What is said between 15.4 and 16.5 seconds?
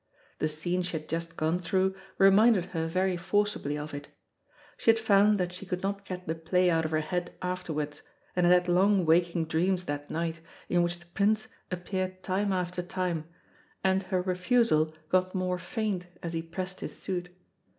faint as he